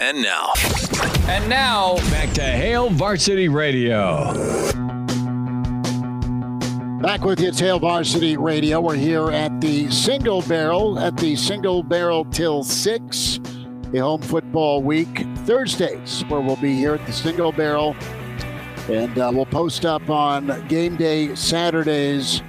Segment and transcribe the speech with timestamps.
[0.00, 0.52] And now,
[1.28, 4.32] And now, Back to Hail Varsity Radio.
[7.00, 8.80] Back with you, it's Hail Varsity Radio.
[8.80, 13.40] We're here at the Single Barrel, at the Single Barrel till 6,
[13.92, 17.94] the home football week, Thursdays, where we'll be here at the Single Barrel.
[18.88, 22.42] And uh, we'll post up on game day Saturdays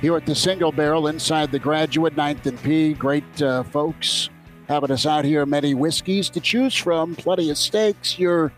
[0.00, 2.94] here at the Single Barrel inside the Graduate, 9th and P.
[2.94, 4.30] Great uh, folks
[4.68, 5.46] having us out here.
[5.46, 8.18] Many whiskeys to choose from, plenty of steaks.
[8.18, 8.52] Your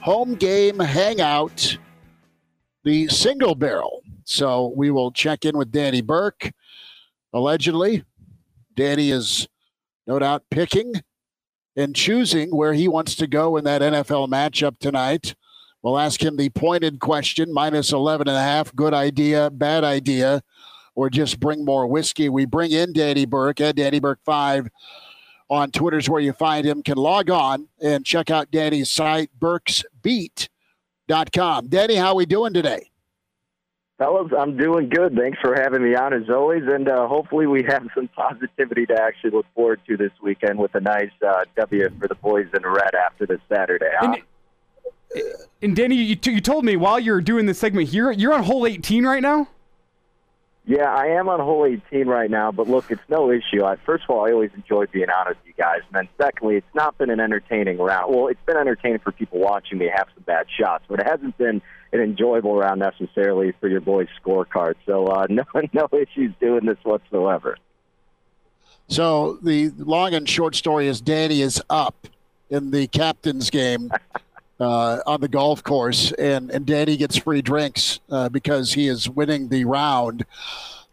[0.00, 1.78] home game hangout,
[2.84, 4.02] the Single Barrel.
[4.24, 6.50] So we will check in with Danny Burke.
[7.32, 8.04] Allegedly,
[8.74, 9.48] Danny is
[10.06, 10.92] no doubt picking
[11.76, 15.34] and choosing where he wants to go in that NFL matchup tonight.
[15.82, 18.74] We'll ask him the pointed question minus 11 and a half.
[18.74, 20.42] Good idea, bad idea,
[20.94, 22.28] or just bring more whiskey.
[22.28, 24.68] We bring in Danny Burke at Danny Burke 5
[25.50, 26.82] on Twitter's where you find him.
[26.82, 30.48] Can log on and check out Danny's site, burksbeat.com.
[31.68, 32.90] Danny, how are we doing today?
[33.98, 35.14] Fellas, I'm doing good.
[35.14, 39.00] Thanks for having me on as always, and uh, hopefully we have some positivity to
[39.00, 42.62] actually look forward to this weekend with a nice uh, W for the boys in
[42.64, 43.90] red after this Saturday.
[43.96, 44.16] Huh?
[45.14, 45.22] and,
[45.62, 48.66] and Danny, you, you told me while you're doing this segment here, you're on hole
[48.66, 49.46] 18 right now.
[50.64, 53.64] Yeah, I am on hole 18 right now, but look, it's no issue.
[53.64, 56.56] I, first of all, I always enjoy being on with you guys, and then secondly,
[56.56, 58.14] it's not been an entertaining round.
[58.14, 61.36] Well, it's been entertaining for people watching me have some bad shots, but it hasn't
[61.36, 64.74] been an enjoyable round necessarily for your boys' scorecard.
[64.86, 67.56] So uh, no, no issues doing this whatsoever.
[68.86, 72.06] So the long and short story is Danny is up
[72.50, 73.90] in the captain's game
[74.62, 79.08] uh, on the golf course, and, and Danny gets free drinks uh, because he is
[79.08, 80.24] winning the round.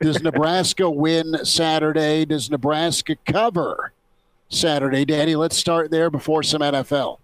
[0.02, 2.26] Does Nebraska win Saturday?
[2.26, 3.94] Does Nebraska cover
[4.50, 5.06] Saturday?
[5.06, 7.20] Danny, let's start there before some NFL.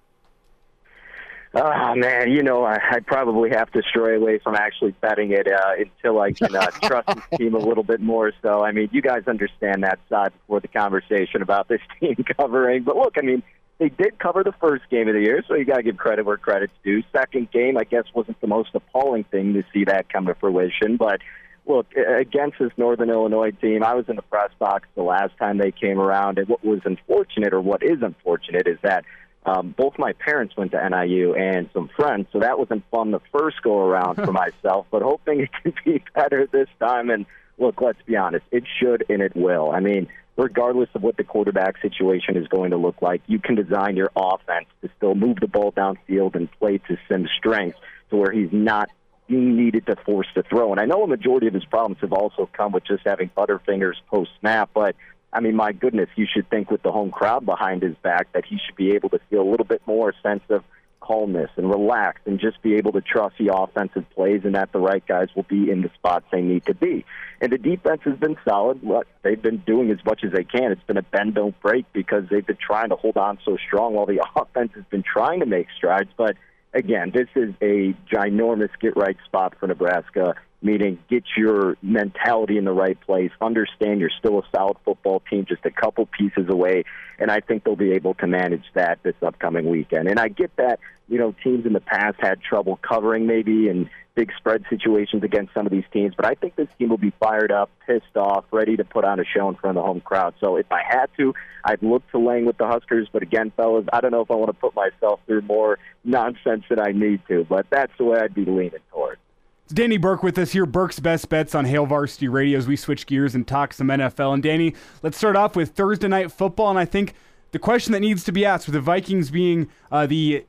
[1.57, 5.47] Oh man, you know I, I probably have to stray away from actually betting it
[5.47, 8.33] uh, until I can uh, trust this team a little bit more.
[8.41, 12.83] So I mean, you guys understand that side before the conversation about this team covering.
[12.83, 13.41] But look, I mean,
[13.77, 16.25] they did cover the first game of the year, so you got to give credit
[16.25, 17.03] where credit's due.
[17.11, 20.97] Second game, I guess, wasn't the most appalling thing to see that come to fruition,
[20.97, 21.19] but
[21.67, 25.57] look, against this Northern Illinois team, I was in the press box the last time
[25.57, 29.03] they came around, and what was unfortunate, or what is unfortunate, is that
[29.45, 33.21] um, both my parents went to NIU and some friends, so that wasn't fun the
[33.31, 34.87] first go around for myself.
[34.89, 37.09] But hoping it can be better this time.
[37.09, 37.25] And
[37.57, 39.71] look, let's be honest, it should and it will.
[39.71, 40.07] I mean,
[40.37, 44.11] regardless of what the quarterback situation is going to look like, you can design your
[44.15, 47.79] offense to still move the ball downfield and play to Sims' strengths
[48.09, 48.89] to where he's not
[49.27, 50.71] being needed to force the throw.
[50.71, 53.95] And I know a majority of his problems have also come with just having butterfingers
[54.07, 54.95] post snap, but
[55.33, 58.45] I mean, my goodness, you should think with the home crowd behind his back that
[58.45, 60.63] he should be able to feel a little bit more sense of
[61.05, 64.79] calmness and relax and just be able to trust the offensive plays and that the
[64.79, 67.05] right guys will be in the spots they need to be.
[67.41, 68.83] And the defense has been solid.
[68.83, 70.71] Look, they've been doing as much as they can.
[70.71, 73.93] It's been a bend don't break because they've been trying to hold on so strong
[73.93, 76.09] while the offense has been trying to make strides.
[76.17, 76.35] But
[76.73, 82.65] again, this is a ginormous get right spot for Nebraska meaning get your mentality in
[82.65, 86.83] the right place, understand you're still a solid football team, just a couple pieces away,
[87.19, 90.07] and I think they'll be able to manage that this upcoming weekend.
[90.07, 93.89] And I get that, you know, teams in the past had trouble covering maybe and
[94.15, 97.13] big spread situations against some of these teams, but I think this team will be
[97.19, 99.99] fired up, pissed off, ready to put on a show in front of the home
[99.99, 100.33] crowd.
[100.39, 101.33] So if I had to,
[101.65, 104.35] I'd look to laying with the Huskers, but again, fellas, I don't know if I
[104.35, 108.17] want to put myself through more nonsense than I need to, but that's the way
[108.19, 109.19] I'd be leaning toward.
[109.65, 110.67] It's Danny Burke with us here.
[110.67, 114.35] Burke's best bets on Hail Varsity Radio as we switch gears and talk some NFL.
[114.35, 116.69] And Danny, let's start off with Thursday night football.
[116.69, 117.15] And I think
[117.49, 120.45] the question that needs to be asked with the Vikings being uh, the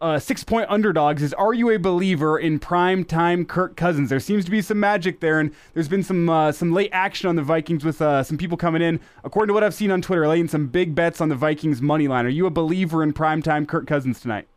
[0.00, 4.08] uh, six point underdogs is are you a believer in prime time Kirk Cousins?
[4.08, 7.28] There seems to be some magic there, and there's been some uh, some late action
[7.28, 8.98] on the Vikings with uh, some people coming in.
[9.24, 12.08] According to what I've seen on Twitter, laying some big bets on the Vikings money
[12.08, 12.24] line.
[12.24, 14.48] Are you a believer in prime time Kirk Cousins tonight?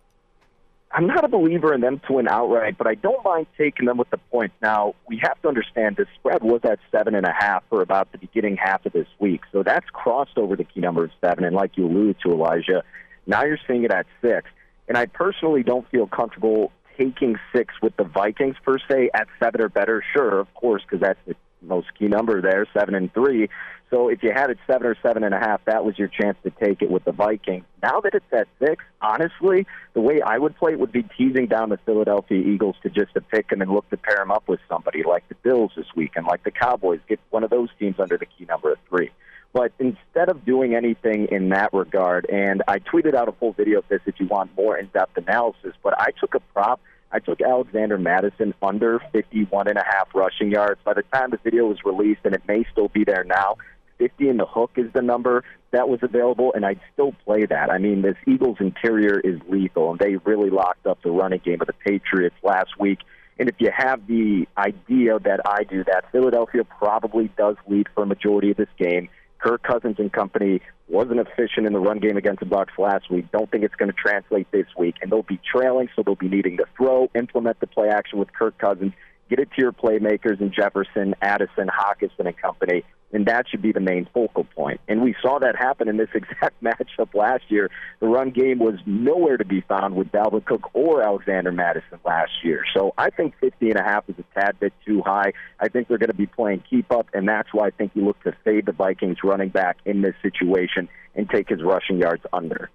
[0.91, 3.97] I'm not a believer in them to win outright, but I don't mind taking them
[3.97, 4.55] with the points.
[4.61, 8.11] Now, we have to understand the spread was at seven and a half for about
[8.11, 9.41] the beginning half of this week.
[9.51, 11.43] So that's crossed over the key number of seven.
[11.43, 12.83] And like you alluded to, Elijah,
[13.25, 14.49] now you're seeing it at six.
[14.87, 19.61] And I personally don't feel comfortable taking six with the Vikings per se at seven
[19.61, 20.03] or better.
[20.13, 23.49] Sure, of course, because that's the most key number there, seven and three.
[23.89, 26.37] So if you had it seven or seven and a half, that was your chance
[26.43, 27.63] to take it with the Vikings.
[27.81, 31.47] Now that it's at six, honestly, the way I would play it would be teasing
[31.47, 34.47] down the Philadelphia Eagles to just to pick them and look to pair them up
[34.47, 36.99] with somebody like the Bills this weekend, like the Cowboys.
[37.07, 39.09] Get one of those teams under the key number of three.
[39.53, 43.79] But instead of doing anything in that regard, and I tweeted out a full video
[43.79, 46.81] of this if you want more in-depth analysis, but I took a prop
[47.11, 50.79] I took Alexander Mattison under 51 and a half rushing yards.
[50.83, 53.57] By the time the video was released, and it may still be there now,
[53.97, 57.69] 50 in the hook is the number that was available, and I'd still play that.
[57.71, 61.61] I mean, this Eagles interior is lethal, and they really locked up the running game
[61.61, 62.99] of the Patriots last week.
[63.39, 68.03] And if you have the idea that I do, that Philadelphia probably does lead for
[68.03, 69.09] a majority of this game.
[69.39, 73.31] Kirk Cousins and company wasn't efficient in the run game against the Bucs last week.
[73.31, 76.29] Don't think it's going to translate this week, and they'll be trailing, so they'll be
[76.29, 78.94] needing to throw, implement the play action with Kirk Cousins,
[79.29, 82.83] get it to your playmakers in Jefferson, Addison, Hockenson, and company
[83.13, 84.81] and that should be the main focal point.
[84.88, 87.69] And we saw that happen in this exact matchup last year.
[88.00, 92.31] The run game was nowhere to be found with Dalvin Cook or Alexander Mattison last
[92.44, 92.63] year.
[92.75, 95.33] So I think 50 and a half is a tad bit too high.
[95.59, 98.06] I think they're going to be playing keep up, and that's why I think you
[98.06, 102.23] look to fade the Vikings running back in this situation and take his rushing yards
[102.33, 102.69] under.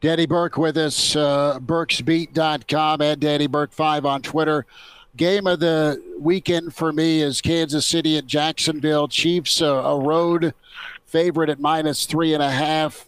[0.00, 4.64] Danny Burke with us, uh, burksbeat.com and Danny Burke5 on Twitter
[5.18, 9.08] game of the weekend for me is Kansas City at Jacksonville.
[9.08, 10.54] Chiefs, a, a road
[11.06, 13.06] favorite at minus three and a half.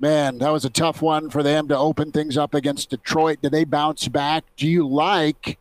[0.00, 3.38] Man, that was a tough one for them to open things up against Detroit.
[3.42, 4.44] Do they bounce back?
[4.56, 5.58] Do you like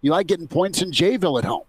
[0.00, 1.64] you like getting points in Jayville at home?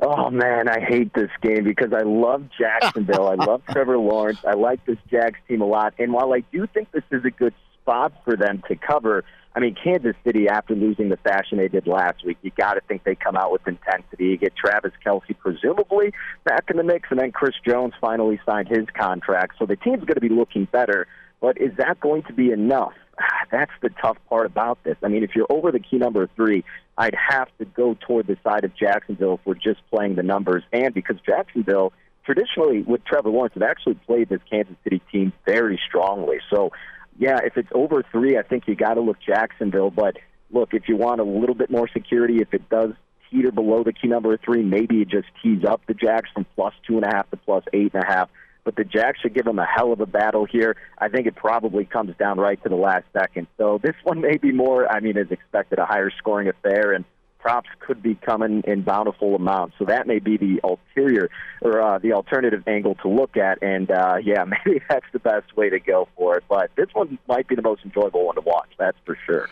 [0.00, 3.28] Oh man, I hate this game because I love Jacksonville.
[3.28, 4.40] I love Trevor Lawrence.
[4.46, 5.94] I like this Jags team a lot.
[5.98, 9.60] And while I do think this is a good spot for them to cover, I
[9.60, 13.04] mean, Kansas City, after losing the fashion they did last week, you got to think
[13.04, 14.26] they come out with intensity.
[14.26, 16.12] You get Travis Kelce presumably
[16.44, 19.54] back in the mix, and then Chris Jones finally signed his contract.
[19.58, 21.06] So the team's going to be looking better.
[21.40, 22.92] But is that going to be enough?
[23.50, 24.96] That's the tough part about this.
[25.02, 26.64] I mean, if you're over the key number three,
[26.98, 30.62] I'd have to go toward the side of Jacksonville if we're just playing the numbers.
[30.72, 31.92] And because Jacksonville,
[32.24, 36.38] traditionally with Trevor Lawrence, have actually played this Kansas City team very strongly.
[36.50, 36.72] So
[37.18, 39.90] yeah, if it's over three, I think you got to look Jacksonville.
[39.90, 40.16] But
[40.50, 42.92] look, if you want a little bit more security, if it does
[43.30, 46.46] teeter below the key number of three, maybe it just tees up the Jags from
[46.54, 48.30] plus two and a half to plus eight and a half.
[48.66, 50.76] But the Jags should give them a hell of a battle here.
[50.98, 53.46] I think it probably comes down right to the last second.
[53.56, 56.92] So this one may be more, I mean, as expected, a higher scoring affair.
[56.92, 57.04] And
[57.38, 59.76] props could be coming in bountiful amounts.
[59.78, 61.30] So that may be the ulterior
[61.62, 63.62] or uh, the alternative angle to look at.
[63.62, 66.44] And uh, yeah, maybe that's the best way to go for it.
[66.48, 68.70] But this one might be the most enjoyable one to watch.
[68.80, 69.48] That's for sure.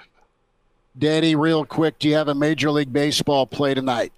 [0.99, 4.13] Danny, real quick, do you have a Major League Baseball play tonight?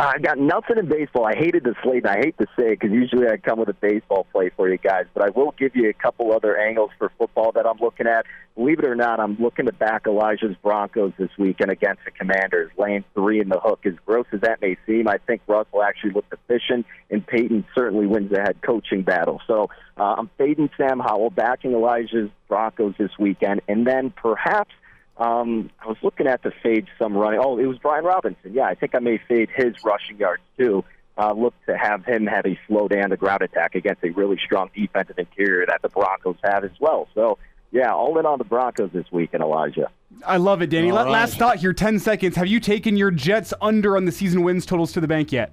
[0.00, 1.26] I got nothing in baseball.
[1.26, 3.68] I hated the slate, and I hate to say it because usually I come with
[3.68, 5.06] a baseball play for you guys.
[5.12, 8.24] But I will give you a couple other angles for football that I'm looking at.
[8.54, 12.70] Believe it or not, I'm looking to back Elijah's Broncos this weekend against the Commanders.
[12.78, 16.12] Laying three in the hook, as gross as that may seem, I think Russell actually
[16.12, 19.40] looked efficient, and Payton certainly wins the head coaching battle.
[19.48, 24.70] So uh, I'm fading Sam Howell, backing Elijah's Broncos this weekend, and then perhaps–
[25.18, 27.40] um, I was looking at the fade some running.
[27.42, 28.54] Oh, it was Brian Robinson.
[28.54, 30.84] Yeah, I think I may fade his rushing yards too.
[31.16, 34.38] Uh, look to have him have a slow down the ground attack against a really
[34.44, 37.08] strong defensive interior that the Broncos have as well.
[37.12, 37.38] So,
[37.72, 39.90] yeah, all in on the Broncos this week, and Elijah.
[40.24, 40.92] I love it, Danny.
[40.92, 41.08] Right.
[41.08, 42.36] Last thought here, 10 seconds.
[42.36, 45.50] Have you taken your Jets under on the season wins totals to the bank yet?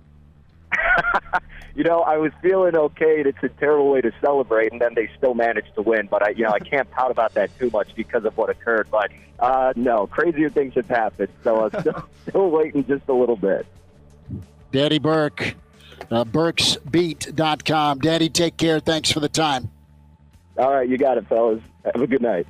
[1.75, 3.21] you know, I was feeling okay.
[3.25, 6.07] It's a terrible way to celebrate, and then they still managed to win.
[6.09, 8.87] But I, you know, I can't pout about that too much because of what occurred.
[8.89, 11.29] But uh, no, crazier things have happened.
[11.43, 13.65] So I'm still, still waiting just a little bit.
[14.71, 15.55] Danny Burke,
[16.09, 17.99] uh, BurksBeat.com.
[17.99, 18.79] Danny, take care.
[18.79, 19.69] Thanks for the time.
[20.57, 21.61] All right, you got it, fellas.
[21.83, 22.47] Have a good night.